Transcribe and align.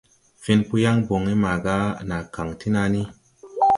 Fen 0.43 0.59
po 0.67 0.75
yaŋ 0.83 0.97
bɔŋ 1.07 1.23
maaga 1.43 1.75
naa 2.09 2.23
kaŋ 2.33 2.49
ti 2.59 2.67
naa 2.75 2.87
ni, 2.93 3.01